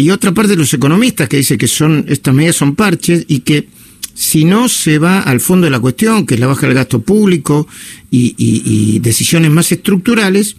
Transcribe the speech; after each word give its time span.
y 0.00 0.10
otra 0.10 0.32
parte 0.32 0.52
de 0.52 0.56
los 0.56 0.72
economistas 0.72 1.28
que 1.28 1.38
dice 1.38 1.58
que 1.58 1.66
son 1.66 2.04
estas 2.06 2.32
medidas 2.32 2.54
son 2.54 2.76
parches 2.76 3.24
y 3.26 3.40
que 3.40 3.66
si 4.14 4.44
no 4.44 4.68
se 4.68 5.00
va 5.00 5.18
al 5.18 5.40
fondo 5.40 5.64
de 5.64 5.72
la 5.72 5.80
cuestión, 5.80 6.24
que 6.24 6.34
es 6.34 6.40
la 6.40 6.46
baja 6.46 6.68
del 6.68 6.76
gasto 6.76 7.00
público 7.00 7.66
y, 8.08 9.00
decisiones 9.00 9.50
más 9.50 9.72
estructurales, 9.72 10.54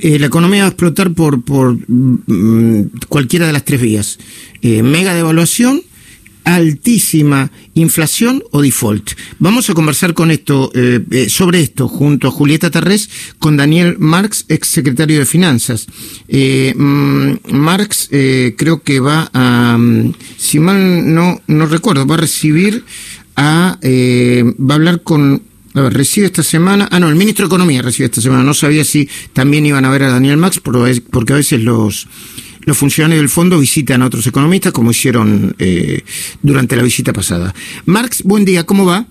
eh, 0.00 0.18
la 0.18 0.26
economía 0.26 0.62
va 0.62 0.66
a 0.66 0.70
explotar 0.70 1.12
por, 1.12 1.42
por 1.42 1.78
mm, 1.86 2.90
cualquiera 3.08 3.46
de 3.46 3.52
las 3.52 3.64
tres 3.64 3.80
vías. 3.80 4.18
Eh, 4.62 4.82
mega 4.82 5.14
devaluación, 5.14 5.82
altísima 6.48 7.52
inflación 7.74 8.42
o 8.52 8.62
default. 8.62 9.12
Vamos 9.38 9.68
a 9.68 9.74
conversar 9.74 10.14
con 10.14 10.30
esto, 10.30 10.72
eh, 10.74 11.04
eh, 11.10 11.28
sobre 11.28 11.60
esto 11.60 11.88
junto 11.88 12.28
a 12.28 12.30
Julieta 12.30 12.70
Tarrés 12.70 13.10
con 13.38 13.58
Daniel 13.58 13.96
Marx, 13.98 14.46
ex 14.48 14.68
secretario 14.68 15.18
de 15.18 15.26
Finanzas. 15.26 15.86
Eh, 16.26 16.72
mm, 16.74 17.52
Marx 17.52 18.08
creo 18.08 18.82
que 18.82 18.98
va 18.98 19.30
a, 19.34 19.76
mm, 19.76 20.14
si 20.38 20.58
mal 20.58 21.12
no, 21.12 21.40
no 21.46 21.66
recuerdo, 21.66 22.06
va 22.06 22.14
a 22.14 22.18
recibir 22.18 22.82
a, 23.36 23.78
va 23.82 24.74
a 24.74 24.76
hablar 24.76 25.02
con 25.02 25.42
a 25.74 25.82
ver, 25.82 25.92
recibe 25.92 26.26
esta 26.26 26.42
semana. 26.42 26.88
Ah, 26.90 26.98
no, 26.98 27.08
el 27.08 27.14
ministro 27.14 27.44
de 27.44 27.48
Economía 27.48 27.82
recibe 27.82 28.06
esta 28.06 28.22
semana. 28.22 28.42
No 28.42 28.54
sabía 28.54 28.84
si 28.84 29.08
también 29.34 29.66
iban 29.66 29.84
a 29.84 29.90
ver 29.90 30.04
a 30.04 30.10
Daniel 30.10 30.38
Marx, 30.38 30.60
porque 30.60 31.32
a 31.34 31.36
veces 31.36 31.60
los, 31.60 32.08
los 32.68 32.76
funcionarios 32.76 33.20
del 33.20 33.30
fondo 33.30 33.58
visitan 33.58 34.02
a 34.02 34.06
otros 34.06 34.26
economistas, 34.26 34.72
como 34.72 34.90
hicieron 34.90 35.56
eh, 35.58 36.02
durante 36.42 36.76
la 36.76 36.82
visita 36.82 37.12
pasada. 37.12 37.54
Marx, 37.86 38.22
buen 38.22 38.44
día, 38.44 38.64
¿cómo 38.64 38.84
va? 38.84 39.06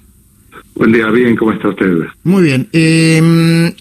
Buen 0.76 0.92
día, 0.92 1.10
bien, 1.10 1.36
¿cómo 1.36 1.52
está 1.52 1.70
usted? 1.70 2.06
Muy 2.24 2.44
bien. 2.44 2.70
Eh, 2.72 3.74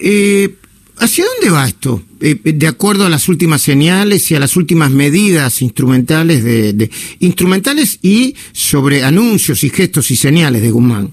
eh, 0.00 0.54
¿Hacia 0.98 1.24
dónde 1.24 1.50
va 1.50 1.66
esto? 1.66 2.02
de 2.20 2.68
acuerdo 2.68 3.04
a 3.04 3.08
las 3.08 3.28
últimas 3.28 3.62
señales 3.62 4.30
y 4.30 4.36
a 4.36 4.38
las 4.38 4.56
últimas 4.56 4.92
medidas 4.92 5.60
instrumentales 5.60 6.44
de, 6.44 6.88
instrumentales 7.18 7.98
y 8.00 8.36
sobre 8.52 9.02
anuncios 9.02 9.64
y 9.64 9.70
gestos 9.70 10.12
y 10.12 10.16
señales 10.16 10.62
de 10.62 10.70
Guzmán. 10.70 11.10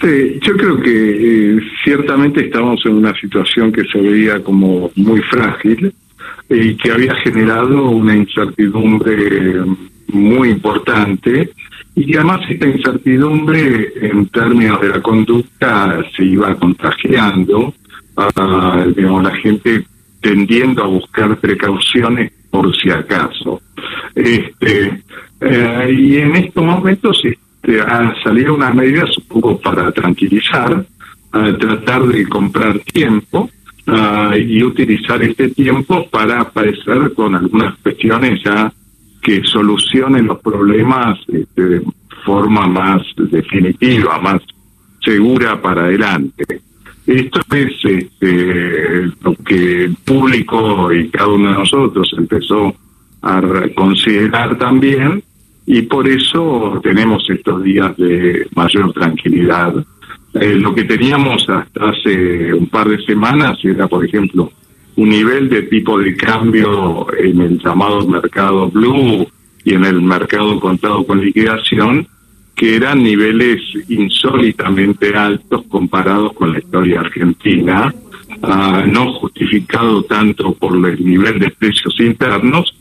Sí, 0.00 0.38
yo 0.40 0.56
creo 0.56 0.80
que 0.80 1.56
eh, 1.56 1.60
ciertamente 1.82 2.44
estamos 2.44 2.84
en 2.86 2.94
una 2.94 3.14
situación 3.14 3.72
que 3.72 3.84
se 3.84 4.00
veía 4.00 4.42
como 4.42 4.92
muy 4.94 5.20
frágil 5.22 5.92
y 6.48 6.76
que 6.76 6.92
había 6.92 7.14
generado 7.16 7.90
una 7.90 8.14
incertidumbre 8.16 9.60
muy 10.08 10.50
importante 10.50 11.50
y 11.96 12.14
además 12.14 12.42
esta 12.48 12.68
incertidumbre 12.68 13.92
en 14.00 14.28
términos 14.28 14.80
de 14.80 14.88
la 14.88 15.02
conducta 15.02 16.00
se 16.16 16.24
iba 16.24 16.54
contagiando, 16.54 17.74
a, 18.16 18.86
digamos, 18.94 19.24
la 19.24 19.34
gente 19.36 19.84
tendiendo 20.20 20.84
a 20.84 20.86
buscar 20.86 21.36
precauciones 21.38 22.32
por 22.50 22.74
si 22.76 22.90
acaso. 22.90 23.60
Este, 24.14 25.02
eh, 25.40 25.92
y 25.92 26.16
en 26.18 26.36
estos 26.36 26.64
momentos 26.64 27.20
este, 27.68 27.80
a 27.82 28.14
salir 28.22 28.50
unas 28.50 28.74
medidas 28.74 29.10
un 29.18 29.24
poco 29.24 29.60
para 29.60 29.92
tranquilizar, 29.92 30.84
a 31.32 31.52
tratar 31.58 32.06
de 32.06 32.26
comprar 32.26 32.78
tiempo 32.80 33.50
y 34.36 34.62
utilizar 34.62 35.22
este 35.22 35.48
tiempo 35.48 36.06
para 36.10 36.42
aparecer 36.42 37.12
con 37.14 37.34
algunas 37.34 37.74
cuestiones 37.78 38.42
ya 38.44 38.70
que 39.22 39.42
solucionen 39.44 40.26
los 40.26 40.40
problemas 40.40 41.18
este, 41.26 41.62
de 41.62 41.82
forma 42.24 42.66
más 42.66 43.02
definitiva, 43.16 44.18
más 44.18 44.42
segura 45.02 45.60
para 45.60 45.84
adelante. 45.84 46.60
Esto 47.06 47.40
es 47.54 47.72
este, 47.82 49.06
lo 49.22 49.34
que 49.36 49.84
el 49.84 49.96
público 49.96 50.92
y 50.92 51.08
cada 51.08 51.28
uno 51.28 51.50
de 51.50 51.58
nosotros 51.58 52.14
empezó 52.18 52.74
a 53.22 53.40
considerar 53.74 54.58
también 54.58 55.22
y 55.70 55.82
por 55.82 56.08
eso 56.08 56.80
tenemos 56.82 57.28
estos 57.28 57.62
días 57.62 57.94
de 57.98 58.46
mayor 58.54 58.90
tranquilidad. 58.94 59.74
Eh, 60.32 60.54
lo 60.54 60.74
que 60.74 60.84
teníamos 60.84 61.46
hasta 61.46 61.90
hace 61.90 62.54
un 62.54 62.68
par 62.68 62.88
de 62.88 63.04
semanas 63.04 63.58
era, 63.62 63.86
por 63.86 64.02
ejemplo, 64.02 64.50
un 64.96 65.10
nivel 65.10 65.50
de 65.50 65.64
tipo 65.64 65.98
de 65.98 66.16
cambio 66.16 67.06
en 67.18 67.42
el 67.42 67.58
llamado 67.58 68.08
mercado 68.08 68.70
blue 68.70 69.28
y 69.62 69.74
en 69.74 69.84
el 69.84 70.00
mercado 70.00 70.58
contado 70.58 71.06
con 71.06 71.20
liquidación, 71.20 72.08
que 72.54 72.76
eran 72.76 73.02
niveles 73.02 73.60
insólitamente 73.90 75.14
altos 75.14 75.64
comparados 75.68 76.32
con 76.32 76.50
la 76.50 76.60
historia 76.60 77.00
argentina, 77.00 77.94
ah, 78.42 78.84
no 78.86 79.12
justificado 79.12 80.02
tanto 80.04 80.54
por 80.54 80.74
el 80.88 81.04
nivel 81.04 81.38
de 81.38 81.50
precios 81.50 81.94
internos, 82.00 82.74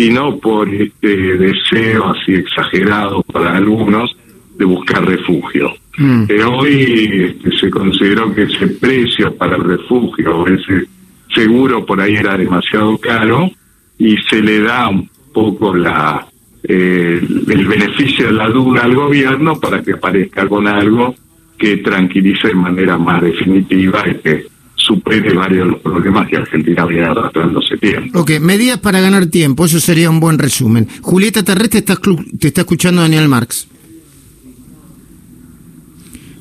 sino 0.00 0.38
por 0.38 0.66
este 0.66 1.14
deseo 1.36 2.06
así 2.06 2.32
exagerado 2.32 3.22
para 3.22 3.54
algunos 3.54 4.10
de 4.56 4.64
buscar 4.64 5.04
refugio. 5.04 5.74
Mm. 5.98 6.24
Eh, 6.26 6.42
hoy 6.42 7.26
este, 7.28 7.54
se 7.58 7.68
consideró 7.68 8.34
que 8.34 8.44
ese 8.44 8.66
precio 8.68 9.36
para 9.36 9.56
el 9.56 9.64
refugio, 9.64 10.46
ese 10.46 10.86
seguro 11.34 11.84
por 11.84 12.00
ahí 12.00 12.16
era 12.16 12.38
demasiado 12.38 12.96
caro 12.96 13.50
y 13.98 14.16
se 14.22 14.40
le 14.40 14.60
da 14.60 14.88
un 14.88 15.06
poco 15.34 15.74
la 15.76 16.26
eh, 16.62 17.20
el 17.48 17.66
beneficio 17.66 18.28
de 18.28 18.32
la 18.32 18.48
duda 18.48 18.84
al 18.84 18.94
gobierno 18.94 19.60
para 19.60 19.82
que 19.82 19.92
aparezca 19.92 20.48
con 20.48 20.66
algo 20.66 21.14
que 21.58 21.76
tranquilice 21.76 22.48
de 22.48 22.54
manera 22.54 22.96
más 22.96 23.20
definitiva 23.20 24.02
que 24.22 24.46
supere 24.90 25.32
varios 25.34 25.66
de 25.66 25.72
los 25.72 25.80
problemas 25.80 26.28
que 26.28 26.36
Argentina 26.36 26.84
viene 26.86 27.06
arrastrándose 27.06 27.76
tiempo. 27.76 28.20
Ok, 28.20 28.40
medidas 28.40 28.78
para 28.78 29.00
ganar 29.00 29.26
tiempo, 29.26 29.64
eso 29.64 29.78
sería 29.78 30.10
un 30.10 30.18
buen 30.18 30.38
resumen. 30.38 30.88
Julieta 31.00 31.44
Terrestre, 31.44 31.78
está, 31.78 31.96
te 32.38 32.48
está 32.48 32.62
escuchando 32.62 33.02
Daniel 33.02 33.28
Marx. 33.28 33.68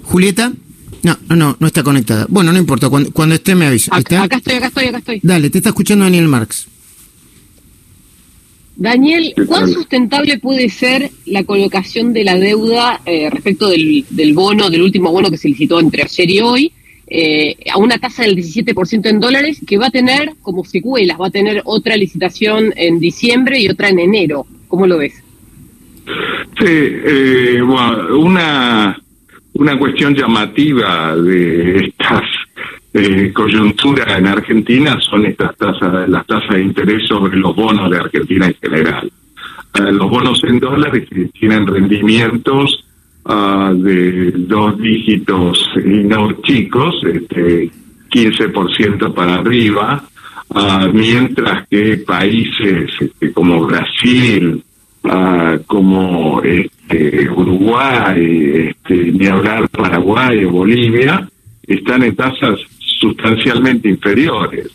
Julieta. 0.04 0.52
No, 1.02 1.18
no, 1.34 1.56
no 1.60 1.68
está 1.68 1.82
conectada. 1.82 2.26
Bueno, 2.28 2.52
no 2.52 2.60
importa, 2.60 2.90
cuando, 2.90 3.12
cuando 3.12 3.36
esté 3.36 3.56
me 3.56 3.68
avisa. 3.68 3.96
Acá, 3.96 4.24
acá 4.24 4.38
estoy, 4.38 4.56
acá 4.56 4.68
estoy, 4.68 4.86
acá 4.88 4.98
estoy. 4.98 5.20
Dale, 5.24 5.50
te 5.50 5.60
está 5.60 5.70
escuchando 5.70 6.04
Daniel 6.04 6.28
Marx. 6.28 6.68
Daniel, 8.76 9.34
¿cuán 9.48 9.72
sustentable 9.72 10.40
puede 10.40 10.70
ser 10.70 11.12
la 11.26 11.44
colocación 11.44 12.12
de 12.12 12.24
la 12.24 12.36
deuda 12.36 13.02
eh, 13.06 13.30
respecto 13.30 13.70
del, 13.70 14.06
del 14.10 14.34
bono, 14.34 14.70
del 14.70 14.82
último 14.82 15.12
bono 15.12 15.30
que 15.30 15.38
se 15.38 15.50
licitó 15.50 15.80
entre 15.80 16.04
ayer 16.04 16.30
y 16.30 16.40
hoy? 16.40 16.74
Eh, 17.10 17.56
a 17.74 17.78
una 17.78 17.98
tasa 17.98 18.24
del 18.24 18.36
17% 18.36 19.10
en 19.10 19.20
dólares 19.20 19.60
que 19.66 19.78
va 19.78 19.88
a 19.88 19.92
tener 19.92 20.34
como 20.42 20.64
secuelas, 20.64 21.20
va 21.20 21.28
a 21.28 21.32
tener 21.32 21.62
otra 21.66 21.98
licitación 21.98 22.72
en 22.76 23.00
diciembre 23.00 23.60
y 23.60 23.68
otra 23.68 23.90
en 23.90 24.00
enero. 24.00 24.46
¿Cómo 24.68 24.86
lo 24.86 25.00
ves? 25.00 25.24
Sí, 26.60 26.66
eh, 26.68 27.62
bueno, 27.66 28.20
una, 28.20 29.00
una 29.54 29.78
cuestión 29.78 30.16
llamativa 30.16 31.16
de 31.16 31.86
estas 31.86 32.24
eh, 32.94 33.32
coyunturas 33.34 34.18
en 34.18 34.28
Argentina 34.28 35.00
son 35.00 35.26
estas 35.26 35.56
tasas, 35.56 36.10
las 36.10 36.26
tasas 36.26 36.56
de 36.56 36.64
interés 36.64 37.08
sobre 37.08 37.38
los 37.38 37.56
bonos 37.56 37.90
de 37.90 37.98
Argentina 37.98 38.48
en 38.48 38.56
general. 38.56 39.12
Eh, 39.76 39.92
los 39.92 40.10
bonos 40.10 40.44
en 40.44 40.60
dólares 40.60 41.08
tienen 41.34 41.68
rendimientos 41.68 42.86
de 43.30 44.32
dos 44.32 44.78
dígitos 44.80 45.70
y 45.86 46.04
no 46.04 46.32
chicos, 46.42 46.96
este, 47.04 47.70
15% 48.10 49.14
para 49.14 49.36
arriba, 49.36 50.04
mientras 50.94 51.68
que 51.68 51.98
países 51.98 52.90
este, 53.00 53.32
como 53.32 53.66
Brasil, 53.66 54.64
como 55.68 56.42
este, 56.42 57.30
Uruguay, 57.30 58.70
este, 58.70 59.12
ni 59.12 59.28
hablar 59.28 59.70
Paraguay 59.70 60.46
o 60.46 60.52
Bolivia, 60.52 61.30
están 61.68 62.04
en 62.04 62.16
tasas 62.16 62.60
sustancialmente 62.80 63.90
inferiores. 63.90 64.72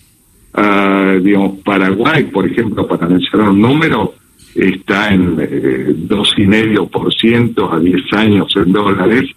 digamos, 1.23 1.59
Paraguay, 1.65 2.25
por 2.25 2.47
ejemplo, 2.47 2.87
para 2.87 3.09
mencionar 3.09 3.49
un 3.49 3.61
número, 3.61 4.15
está 4.55 5.13
en 5.13 5.37
eh, 5.41 5.93
dos 5.95 6.33
y 6.37 6.47
medio 6.47 6.87
por 6.87 7.13
ciento 7.13 7.73
a 7.73 7.79
10 7.79 8.13
años 8.13 8.53
en 8.57 8.73
dólares 8.73 9.31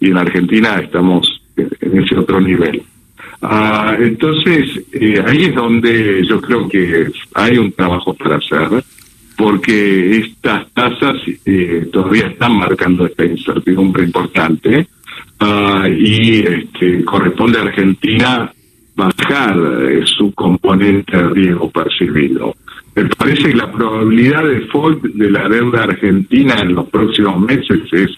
y 0.00 0.08
en 0.10 0.16
Argentina 0.18 0.80
estamos 0.80 1.40
en 1.56 2.02
ese 2.02 2.16
otro 2.16 2.40
nivel. 2.40 2.82
Ah, 3.40 3.96
entonces, 3.98 4.82
eh, 4.92 5.22
ahí 5.24 5.44
es 5.44 5.54
donde 5.54 6.24
yo 6.26 6.40
creo 6.40 6.68
que 6.68 7.10
hay 7.34 7.58
un 7.58 7.72
trabajo 7.72 8.14
para 8.14 8.36
hacer, 8.36 8.82
porque 9.36 10.18
estas 10.18 10.70
tasas 10.72 11.16
eh, 11.44 11.88
todavía 11.92 12.28
están 12.28 12.56
marcando 12.56 13.06
esta 13.06 13.24
incertidumbre 13.24 14.04
importante 14.04 14.88
ah, 15.40 15.86
y 15.88 16.40
este, 16.40 17.04
corresponde 17.04 17.58
a 17.58 17.62
Argentina 17.62 18.52
bajar 18.96 19.56
su 20.04 20.32
componente 20.32 21.16
de 21.16 21.28
riesgo 21.30 21.68
percibido. 21.70 22.54
Me 22.94 23.04
parece 23.06 23.48
que 23.48 23.56
la 23.56 23.72
probabilidad 23.72 24.44
de 24.44 24.60
default 24.60 25.02
de 25.02 25.30
la 25.30 25.48
deuda 25.48 25.82
argentina 25.82 26.60
en 26.60 26.74
los 26.74 26.88
próximos 26.88 27.40
meses 27.40 27.80
es 27.92 28.10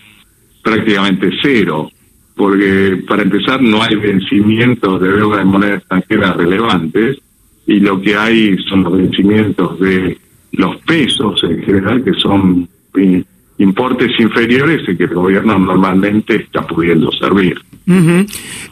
prácticamente 0.63 1.31
cero, 1.41 1.91
porque 2.35 3.03
para 3.09 3.23
empezar 3.23 3.63
no 3.63 3.83
hay 3.83 3.97
vencimientos 3.97 5.01
de 5.01 5.13
deuda 5.13 5.39
de 5.39 5.45
moneda 5.45 5.75
extranjera 5.77 6.35
relevantes 6.35 7.19
y 7.67 7.81
lo 7.81 8.01
que 8.01 8.17
hay 8.17 8.59
son 8.69 8.85
los 8.85 8.93
vencimientos 8.93 9.81
de 9.81 10.19
los 10.53 10.77
pesos 10.83 11.43
en 11.45 11.63
general, 11.63 12.05
que 12.05 12.13
son 12.15 12.69
importes 13.59 14.11
inferiores 14.19 14.83
y 14.89 14.97
que 14.97 15.05
el 15.05 15.15
gobierno 15.15 15.59
normalmente 15.59 16.37
está 16.37 16.67
pudiendo 16.67 17.11
servir. 17.13 17.59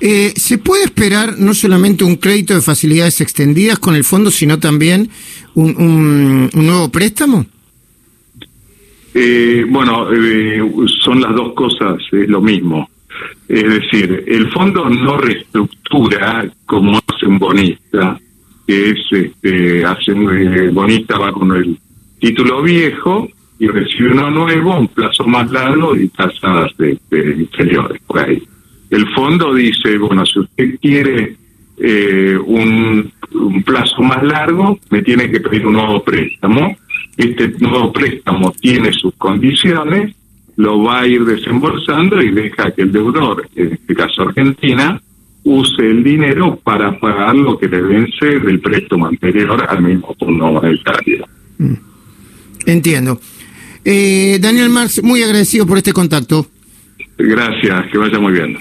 Eh, 0.00 0.32
¿Se 0.36 0.58
puede 0.58 0.84
esperar 0.84 1.38
no 1.38 1.54
solamente 1.54 2.04
un 2.04 2.16
crédito 2.16 2.54
de 2.54 2.60
facilidades 2.60 3.20
extendidas 3.20 3.78
con 3.78 3.94
el 3.94 4.04
fondo, 4.04 4.31
sino 4.31 4.58
también 4.58 5.08
un, 5.54 6.50
nuevo 6.52 6.90
préstamo? 6.90 7.46
Eh, 9.14 9.64
bueno, 9.69 10.12
eh, 10.12 10.60
son 11.02 11.20
las 11.20 11.34
dos 11.34 11.54
cosas, 11.54 11.98
es 12.10 12.28
lo 12.28 12.40
mismo. 12.40 12.90
Es 13.48 13.62
decir, 13.62 14.25
el 14.26 14.50
fondo 14.50 14.90
no 14.90 15.16
reestructura 15.16 16.50
como 16.66 16.98
hace 16.98 17.26
un 17.26 17.38
bonista, 17.38 18.19
que 18.66 18.90
es, 18.90 18.98
este, 19.12 19.84
hace 19.84 20.12
un 20.12 20.75
bonista 20.75 21.19
va 21.19 21.32
con 21.32 21.54
el 21.54 21.78
título 22.19 22.62
viejo 22.62 23.28
y 23.58 23.68
recibe 23.68 24.12
uno 24.12 24.30
nuevo, 24.30 24.78
un 24.78 24.88
plazo 24.88 25.24
más 25.26 25.50
largo 25.50 25.96
y 25.96 26.08
tasas 26.08 26.76
de, 26.76 26.98
inferiores 27.38 28.00
por 28.06 28.18
ahí. 28.20 28.42
El 28.90 29.06
fondo 29.14 29.54
dice, 29.54 29.96
bueno, 29.98 30.24
si 30.26 30.40
usted 30.40 30.78
quiere 30.80 31.36
eh, 31.78 32.36
un, 32.44 33.12
plazo 33.64 34.02
más 34.02 34.22
largo, 34.22 34.78
me 34.90 35.02
tiene 35.02 35.30
que 35.30 35.40
pedir 35.40 35.66
un 35.66 35.74
nuevo 35.74 36.02
préstamo. 36.02 36.76
Este 37.16 37.48
nuevo 37.58 37.92
préstamo 37.92 38.52
tiene 38.60 38.92
sus 38.92 39.14
condiciones, 39.14 40.14
lo 40.56 40.82
va 40.82 41.00
a 41.00 41.06
ir 41.06 41.24
desembolsando 41.24 42.22
y 42.22 42.30
deja 42.30 42.70
que 42.72 42.82
el 42.82 42.92
deudor, 42.92 43.48
en 43.54 43.72
este 43.72 43.94
caso 43.94 44.22
Argentina, 44.22 45.00
use 45.44 45.82
el 45.82 46.02
dinero 46.02 46.56
para 46.62 46.98
pagar 46.98 47.34
lo 47.34 47.58
que 47.58 47.68
le 47.68 47.80
vence 47.80 48.38
del 48.40 48.60
préstamo 48.60 49.06
anterior 49.06 49.64
al 49.68 49.82
mismo 49.82 50.14
fondo 50.18 50.52
monetario. 50.52 51.26
Mm. 51.58 51.74
Entiendo. 52.66 53.20
Eh, 53.84 54.38
Daniel 54.40 54.70
Marx, 54.70 55.02
muy 55.02 55.22
agradecido 55.22 55.66
por 55.66 55.78
este 55.78 55.92
contacto. 55.92 56.46
Gracias, 57.19 57.90
que 57.92 57.98
vaya 57.98 58.19
muy 58.19 58.32
bien. 58.32 58.56